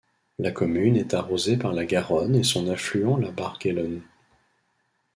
La 0.39 0.51
commune 0.51 0.95
est 0.97 1.13
arrosée 1.13 1.57
par 1.57 1.73
la 1.73 1.85
Garonne 1.85 2.35
et 2.35 2.41
son 2.41 2.67
affluent 2.71 3.17
la 3.19 3.29
Barguelonne. 3.29 4.01